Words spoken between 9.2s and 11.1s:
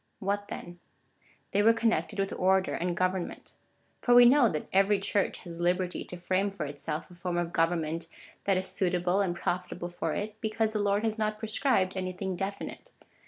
and profitable for it, because the Lord